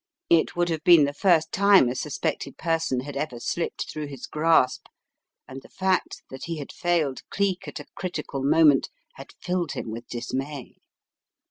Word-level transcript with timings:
It 0.31 0.55
would 0.55 0.69
have 0.69 0.83
been 0.83 1.05
the 1.05 1.13
first 1.13 1.51
time 1.51 1.87
a 1.87 1.93
suspected 1.93 2.57
person 2.57 3.01
had 3.01 3.15
ever 3.15 3.39
slipped 3.39 3.87
through 3.87 4.07
his 4.07 4.25
grasp, 4.25 4.85
and 5.47 5.61
the 5.61 5.69
fact 5.69 6.23
that 6.31 6.45
he 6.45 6.57
had 6.57 6.71
failed 6.71 7.21
Cleek 7.29 7.67
at 7.67 7.79
a 7.79 7.85
critical 7.93 8.41
moment 8.41 8.89
had 9.17 9.29
filled 9.39 9.73
him 9.73 9.91
with 9.91 10.07
dismay. 10.07 10.77